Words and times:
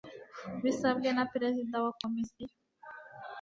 bisabwe 0.63 1.07
na 1.15 1.23
perezida 1.33 1.75
wa 1.83 1.91
komisiyo 2.01 2.47